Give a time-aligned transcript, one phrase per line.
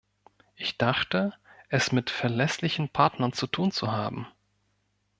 [0.55, 1.31] Ich dachte,
[1.69, 4.25] es mit verlässlichen Partnern zu tun zu haben.